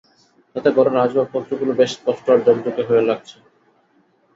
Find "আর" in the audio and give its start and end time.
2.29-2.39